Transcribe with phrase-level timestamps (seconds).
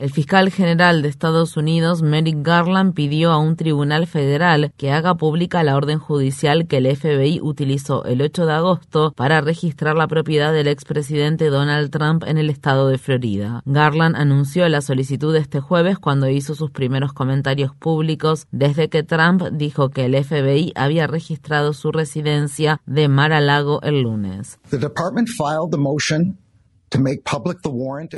[0.00, 5.16] El fiscal general de Estados Unidos, Merrick Garland, pidió a un tribunal federal que haga
[5.16, 10.08] pública la orden judicial que el FBI utilizó el 8 de agosto para registrar la
[10.08, 13.60] propiedad del expresidente Donald Trump en el estado de Florida.
[13.66, 19.42] Garland anunció la solicitud este jueves cuando hizo sus primeros comentarios públicos desde que Trump
[19.52, 24.58] dijo que el FBI había registrado su residencia de Mar-a-Lago el lunes.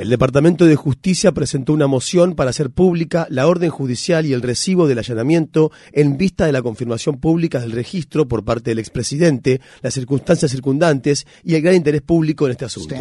[0.01, 4.41] El Departamento de Justicia presentó una moción para hacer pública la orden judicial y el
[4.41, 9.61] recibo del allanamiento en vista de la confirmación pública del registro por parte del expresidente,
[9.81, 12.95] las circunstancias circundantes y el gran interés público en este asunto.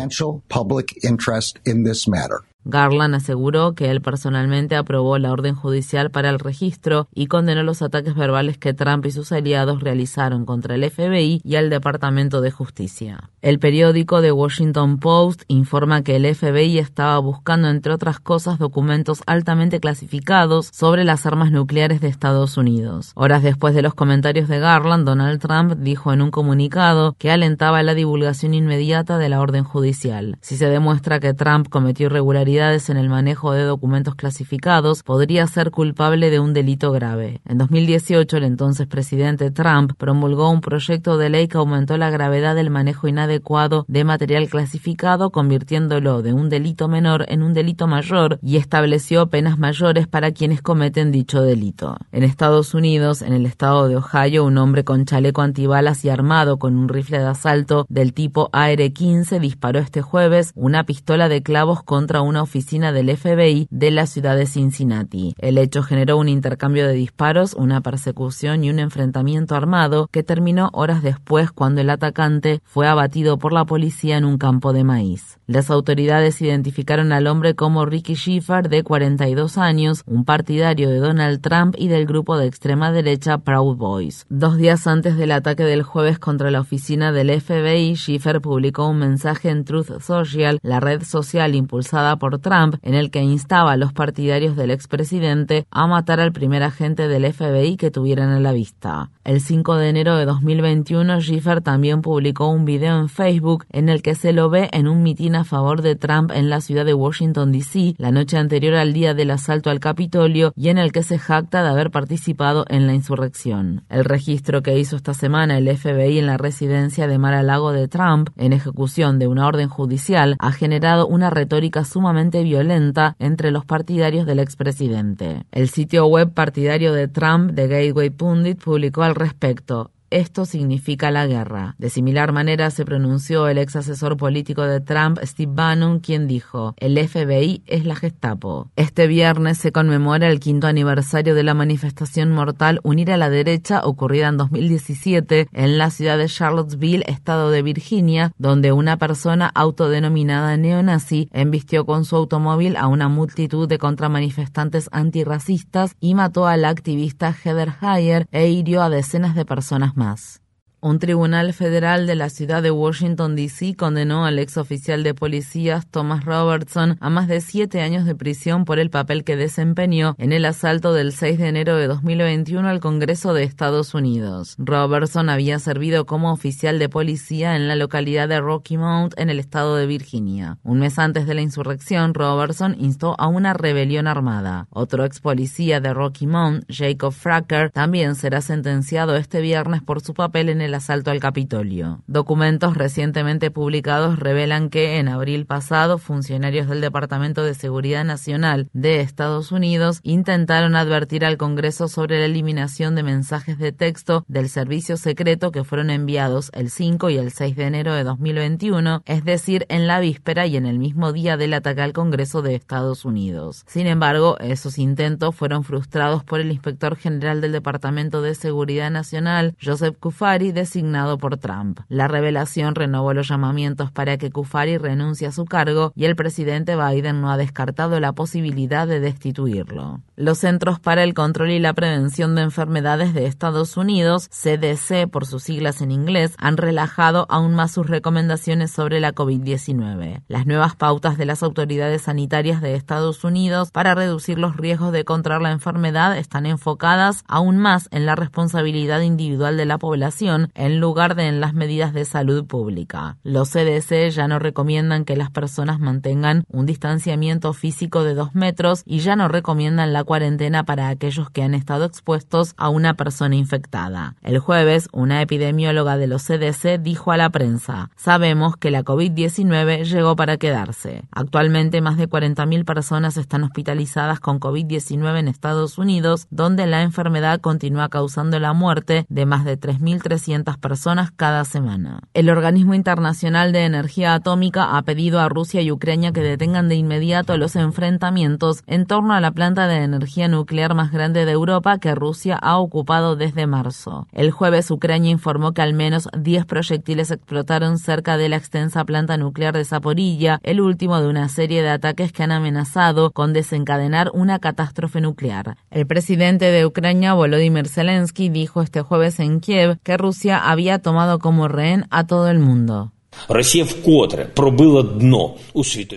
[2.65, 7.83] Garland aseguró que él personalmente aprobó la orden judicial para el registro y condenó los
[7.83, 12.51] ataques verbales que Trump y sus aliados realizaron contra el FBI y el Departamento de
[12.51, 13.31] Justicia.
[13.41, 19.23] El periódico The Washington Post informa que el FBI estaba buscando, entre otras cosas, documentos
[19.27, 23.13] altamente clasificados sobre las armas nucleares de Estados Unidos.
[23.17, 27.83] Horas después de los comentarios de Garland, Donald Trump dijo en un comunicado que alentaba
[27.83, 30.39] la divulgación inmediata de la orden judicial.
[30.41, 35.71] Si se demuestra que Trump cometió irregularidades en el manejo de documentos clasificados, podría ser
[35.71, 37.41] culpable de un delito grave.
[37.47, 42.55] En 2018, el entonces presidente Trump promulgó un proyecto de ley que aumentó la gravedad
[42.55, 48.39] del manejo inadecuado de material clasificado, convirtiéndolo de un delito menor en un delito mayor
[48.43, 51.97] y estableció penas mayores para quienes cometen dicho delito.
[52.13, 56.59] En Estados Unidos, en el estado de Ohio, un hombre con chaleco antibalas y armado
[56.59, 61.83] con un rifle de asalto del tipo AR-15 disparó este jueves una pistola de clavos
[61.83, 65.35] contra una oficina del FBI de la ciudad de Cincinnati.
[65.39, 70.71] El hecho generó un intercambio de disparos, una persecución y un enfrentamiento armado que terminó
[70.73, 75.39] horas después cuando el atacante fue abatido por la policía en un campo de maíz.
[75.47, 81.41] Las autoridades identificaron al hombre como Ricky Schiffer, de 42 años, un partidario de Donald
[81.41, 84.27] Trump y del grupo de extrema derecha Proud Boys.
[84.29, 88.99] Dos días antes del ataque del jueves contra la oficina del FBI, Schiffer publicó un
[88.99, 93.77] mensaje en Truth Social, la red social impulsada por Trump, en el que instaba a
[93.77, 98.53] los partidarios del expresidente a matar al primer agente del FBI que tuvieran a la
[98.53, 99.11] vista.
[99.25, 104.03] El 5 de enero de 2021, Schiffer también publicó un video en Facebook en el
[104.03, 106.95] que se lo ve en un mitin a favor de Trump en la ciudad de
[106.95, 111.03] Washington, D.C., la noche anterior al día del asalto al Capitolio y en el que
[111.03, 113.85] se jacta de haber participado en la insurrección.
[113.89, 118.31] El registro que hizo esta semana el FBI en la residencia de Mar-a-Lago de Trump,
[118.37, 124.27] en ejecución de una orden judicial, ha generado una retórica sumamente violenta entre los partidarios
[124.27, 125.45] del expresidente.
[125.51, 131.27] El sitio web partidario de Trump, The Gateway Pundit, publicó al respecto esto significa la
[131.27, 131.75] guerra.
[131.79, 136.75] De similar manera se pronunció el ex asesor político de Trump, Steve Bannon, quien dijo,
[136.79, 138.71] el FBI es la Gestapo.
[138.77, 143.81] Este viernes se conmemora el quinto aniversario de la manifestación mortal Unir a la Derecha
[143.85, 150.57] ocurrida en 2017 en la ciudad de Charlottesville, estado de Virginia, donde una persona autodenominada
[150.57, 156.69] neonazi embistió con su automóvil a una multitud de contramanifestantes antirracistas y mató a la
[156.69, 160.42] activista Heather Heyer e hirió a decenas de personas más.
[160.85, 163.77] Un tribunal federal de la ciudad de Washington, D.C.
[163.77, 168.65] condenó al ex oficial de policías Thomas Robertson a más de siete años de prisión
[168.65, 172.81] por el papel que desempeñó en el asalto del 6 de enero de 2021 al
[172.81, 174.57] Congreso de Estados Unidos.
[174.59, 179.39] Robertson había servido como oficial de policía en la localidad de Rocky Mount, en el
[179.39, 180.59] estado de Virginia.
[180.65, 184.67] Un mes antes de la insurrección, Robertson instó a una rebelión armada.
[184.71, 190.13] Otro ex policía de Rocky Mount, Jacob Fracker, también será sentenciado este viernes por su
[190.13, 192.01] papel en el el asalto al Capitolio.
[192.07, 199.01] Documentos recientemente publicados revelan que en abril pasado funcionarios del Departamento de Seguridad Nacional de
[199.01, 204.97] Estados Unidos intentaron advertir al Congreso sobre la eliminación de mensajes de texto del servicio
[204.97, 209.67] secreto que fueron enviados el 5 y el 6 de enero de 2021, es decir,
[209.69, 213.65] en la víspera y en el mismo día del ataque al Congreso de Estados Unidos.
[213.67, 219.55] Sin embargo, esos intentos fueron frustrados por el inspector general del Departamento de Seguridad Nacional,
[219.63, 221.81] Joseph Kufari, designado por Trump.
[221.89, 226.77] La revelación renovó los llamamientos para que Kufari renuncie a su cargo y el presidente
[226.77, 230.01] Biden no ha descartado la posibilidad de destituirlo.
[230.15, 235.27] Los Centros para el Control y la Prevención de Enfermedades de Estados Unidos, CDC por
[235.27, 240.23] sus siglas en inglés, han relajado aún más sus recomendaciones sobre la COVID-19.
[240.29, 245.05] Las nuevas pautas de las autoridades sanitarias de Estados Unidos para reducir los riesgos de
[245.05, 250.81] contraer la enfermedad están enfocadas aún más en la responsabilidad individual de la población en
[250.81, 253.17] lugar de en las medidas de salud pública.
[253.23, 258.83] Los CDC ya no recomiendan que las personas mantengan un distanciamiento físico de dos metros
[258.85, 263.37] y ya no recomiendan la cuarentena para aquellos que han estado expuestos a una persona
[263.37, 264.17] infectada.
[264.23, 269.85] El jueves, una epidemióloga de los CDC dijo a la prensa, sabemos que la COVID-19
[269.85, 271.05] llegó para quedarse.
[271.13, 277.41] Actualmente más de 40.000 personas están hospitalizadas con COVID-19 en Estados Unidos, donde la enfermedad
[277.41, 282.01] continúa causando la muerte de más de 3.300 personas cada semana.
[282.15, 286.77] El Organismo Internacional de Energía Atómica ha pedido a Rusia y Ucrania que detengan de
[286.77, 291.79] inmediato los enfrentamientos en torno a la planta de energía nuclear más grande de Europa
[291.79, 294.07] que Rusia ha ocupado desde marzo.
[294.13, 299.17] El jueves Ucrania informó que al menos 10 proyectiles explotaron cerca de la extensa planta
[299.17, 304.11] nuclear de Zaporilla, el último de una serie de ataques que han amenazado con desencadenar
[304.15, 305.57] una catástrofe nuclear.
[305.71, 311.19] El presidente de Ucrania, Volodymyr Zelensky, dijo este jueves en Kiev que Rusia había tomado
[311.19, 312.93] como rehén a todo el mundo.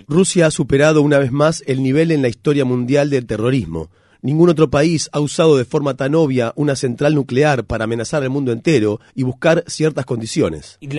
[0.08, 3.90] Rusia ha superado una vez más el nivel en la historia mundial del terrorismo.
[4.26, 8.32] Ningún otro país ha usado de forma tan obvia una central nuclear para amenazar al
[8.32, 10.80] mundo entero y buscar ciertas condiciones.
[10.82, 10.90] El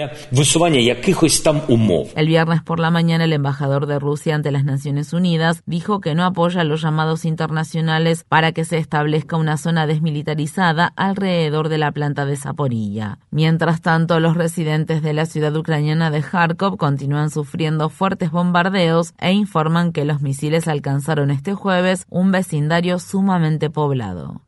[2.28, 6.24] viernes por la mañana el embajador de Rusia ante las Naciones Unidas dijo que no
[6.24, 12.26] apoya los llamados internacionales para que se establezca una zona desmilitarizada alrededor de la planta
[12.26, 13.18] de Zaporilla.
[13.32, 19.32] Mientras tanto, los residentes de la ciudad ucraniana de Kharkov continúan sufriendo fuertes bombardeos e
[19.32, 24.42] informan que los misiles alcanzaron este jueves un vecindario sumamente poblado.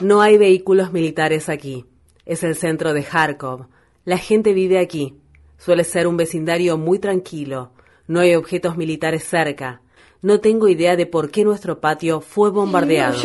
[0.00, 1.84] No hay vehículos militares aquí.
[2.24, 3.66] Es el centro de Kharkov.
[4.06, 5.16] La gente vive aquí.
[5.58, 7.72] Suele ser un vecindario muy tranquilo.
[8.06, 9.82] No hay objetos militares cerca.
[10.22, 13.18] No tengo idea de por qué nuestro patio fue bombardeado.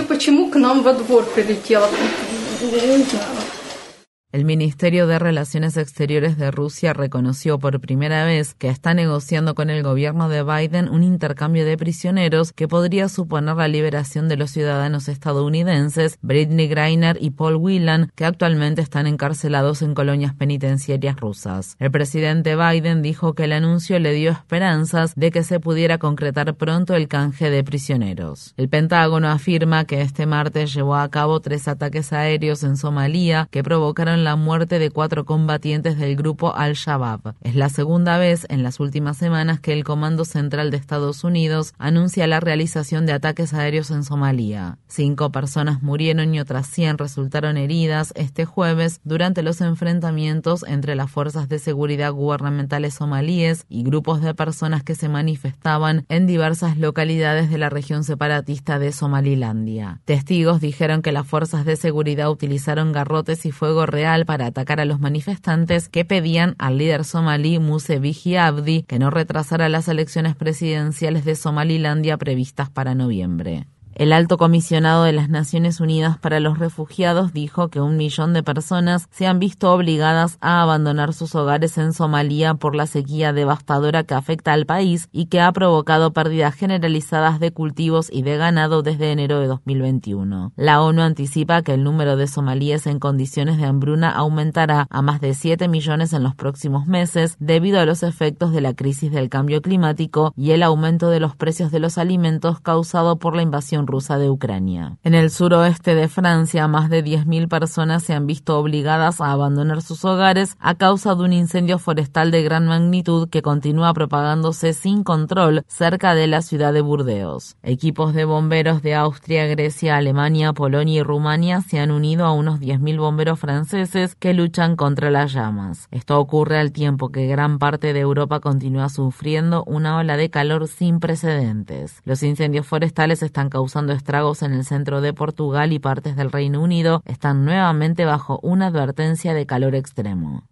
[4.32, 9.70] El Ministerio de Relaciones Exteriores de Rusia reconoció por primera vez que está negociando con
[9.70, 14.52] el gobierno de Biden un intercambio de prisioneros que podría suponer la liberación de los
[14.52, 21.76] ciudadanos estadounidenses Britney Greiner y Paul Whelan, que actualmente están encarcelados en colonias penitenciarias rusas.
[21.78, 26.56] El presidente Biden dijo que el anuncio le dio esperanzas de que se pudiera concretar
[26.56, 28.54] pronto el canje de prisioneros.
[28.56, 33.62] El Pentágono afirma que este martes llevó a cabo tres ataques aéreos en Somalia que
[33.62, 37.36] provocaron la muerte de cuatro combatientes del grupo Al-Shabaab.
[37.42, 41.74] Es la segunda vez en las últimas semanas que el Comando Central de Estados Unidos
[41.78, 44.78] anuncia la realización de ataques aéreos en Somalia.
[44.88, 51.10] Cinco personas murieron y otras 100 resultaron heridas este jueves durante los enfrentamientos entre las
[51.10, 57.50] fuerzas de seguridad gubernamentales somalíes y grupos de personas que se manifestaban en diversas localidades
[57.50, 60.02] de la región separatista de Somalilandia.
[60.06, 64.86] Testigos dijeron que las fuerzas de seguridad utilizaron garrotes y fuego real para atacar a
[64.86, 70.36] los manifestantes que pedían al líder somalí Muse Bihi Abdi que no retrasara las elecciones
[70.36, 73.68] presidenciales de Somalilandia previstas para noviembre.
[73.94, 78.42] El alto comisionado de las Naciones Unidas para los Refugiados dijo que un millón de
[78.42, 84.04] personas se han visto obligadas a abandonar sus hogares en Somalia por la sequía devastadora
[84.04, 88.82] que afecta al país y que ha provocado pérdidas generalizadas de cultivos y de ganado
[88.82, 90.54] desde enero de 2021.
[90.56, 95.20] La ONU anticipa que el número de somalíes en condiciones de hambruna aumentará a más
[95.20, 99.30] de 7 millones en los próximos meses debido a los efectos de la crisis del
[99.30, 103.81] cambio climático y el aumento de los precios de los alimentos causado por la invasión
[103.88, 104.98] rusa de Ucrania.
[105.04, 109.82] En el suroeste de Francia, más de 10.000 personas se han visto obligadas a abandonar
[109.82, 115.04] sus hogares a causa de un incendio forestal de gran magnitud que continúa propagándose sin
[115.04, 117.58] control cerca de la ciudad de Burdeos.
[117.64, 122.60] Equipos de bomberos de Austria, Grecia, Alemania, Polonia y Rumania se han unido a unos
[122.60, 125.88] 10.000 bomberos franceses que luchan contra las llamas.
[125.92, 130.68] Esto ocurre al tiempo que gran parte de Europa continúa sufriendo una ola de calor
[130.68, 132.02] sin precedentes.
[132.06, 136.62] Los incendios forestales están causando estragos en el centro de Portugal y partes del Reino
[136.62, 140.44] Unido están nuevamente bajo una advertencia de calor extremo.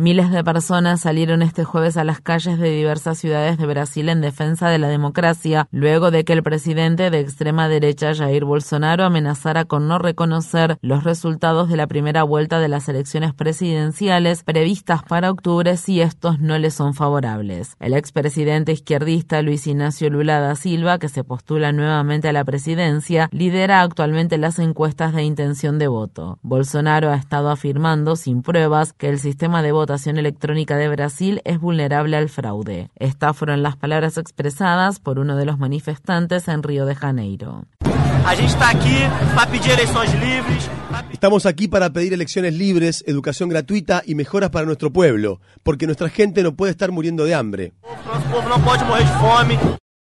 [0.00, 4.20] Miles de personas salieron este jueves a las calles de diversas ciudades de Brasil en
[4.20, 9.64] defensa de la democracia, luego de que el presidente de extrema derecha Jair Bolsonaro amenazara
[9.64, 15.32] con no reconocer los resultados de la primera vuelta de las elecciones presidenciales previstas para
[15.32, 17.74] octubre si estos no le son favorables.
[17.80, 23.28] El expresidente izquierdista Luis Ignacio Lula da Silva, que se postula nuevamente a la presidencia,
[23.32, 26.38] lidera actualmente las encuestas de intención de voto.
[26.42, 31.40] Bolsonaro ha estado afirmando, sin pruebas, que el sistema de voto votación electrónica de Brasil
[31.46, 32.90] es vulnerable al fraude.
[32.96, 37.64] Estas fueron las palabras expresadas por uno de los manifestantes en Río de Janeiro.
[41.10, 46.10] Estamos aquí para pedir elecciones libres, educación gratuita y mejoras para nuestro pueblo, porque nuestra
[46.10, 47.72] gente no puede estar muriendo de hambre.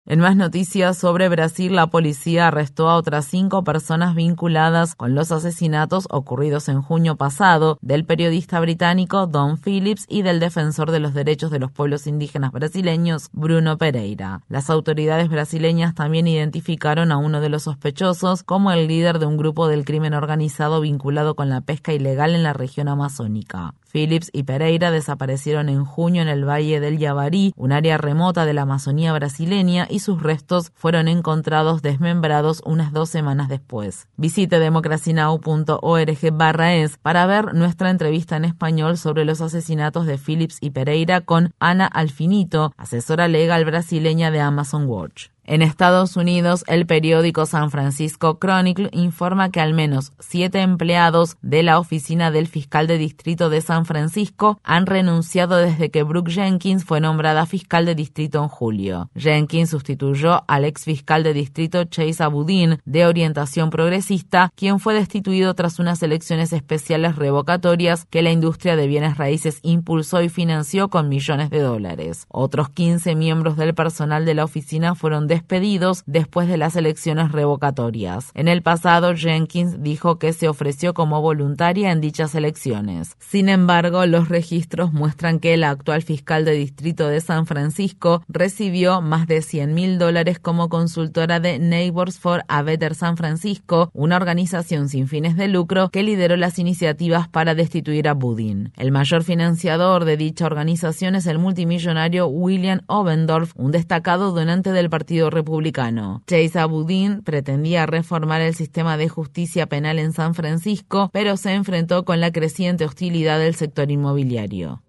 [0.05, 5.31] En más noticias sobre Brasil, la policía arrestó a otras cinco personas vinculadas con los
[5.31, 11.13] asesinatos ocurridos en junio pasado del periodista británico Don Phillips y del defensor de los
[11.13, 14.41] derechos de los pueblos indígenas brasileños Bruno Pereira.
[14.49, 19.37] Las autoridades brasileñas también identificaron a uno de los sospechosos como el líder de un
[19.37, 23.73] grupo del crimen organizado vinculado con la pesca ilegal en la región amazónica.
[23.93, 28.53] Phillips y Pereira desaparecieron en junio en el Valle del Yabarí, un área remota de
[28.53, 34.07] la Amazonía brasileña, y sus restos fueron encontrados desmembrados unas dos semanas después.
[34.17, 40.57] Visite democracynow.org barra es para ver nuestra entrevista en español sobre los asesinatos de Phillips
[40.61, 45.32] y Pereira con Ana Alfinito, asesora legal brasileña de Amazon Watch.
[45.45, 51.63] En Estados Unidos, el periódico San Francisco Chronicle informa que al menos siete empleados de
[51.63, 56.85] la oficina del fiscal de distrito de San Francisco han renunciado desde que Brooke Jenkins
[56.85, 59.09] fue nombrada fiscal de distrito en julio.
[59.15, 65.53] Jenkins sustituyó al ex fiscal de distrito Chase Abudin, de orientación progresista, quien fue destituido
[65.55, 71.09] tras unas elecciones especiales revocatorias que la industria de bienes raíces impulsó y financió con
[71.09, 72.27] millones de dólares.
[72.29, 78.29] Otros 15 miembros del personal de la oficina fueron despedidos después de las elecciones revocatorias.
[78.35, 83.15] En el pasado, Jenkins dijo que se ofreció como voluntaria en dichas elecciones.
[83.17, 89.01] Sin embargo, los registros muestran que el actual fiscal de distrito de San Francisco recibió
[89.01, 94.17] más de 100 mil dólares como consultora de Neighbors for a Better San Francisco, una
[94.17, 98.71] organización sin fines de lucro que lideró las iniciativas para destituir a Budin.
[98.77, 104.91] El mayor financiador de dicha organización es el multimillonario William Obendorf, un destacado donante del
[104.91, 106.23] Partido Republicano.
[106.27, 112.05] Chase Abudin pretendía reformar el sistema de justicia penal en San Francisco, pero se enfrentó
[112.05, 114.81] con la creciente hostilidad del sector inmobiliario.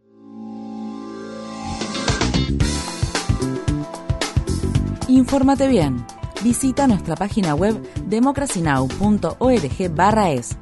[5.08, 6.04] Infórmate bien.
[6.42, 10.56] Visita nuestra página web democracynow.org/es.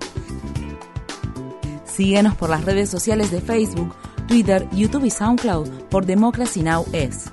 [1.85, 3.95] Síguenos por las redes sociales de Facebook,
[4.29, 6.87] Twitter, YouTube y SoundCloud por Democracy Now!
[6.93, 7.32] es.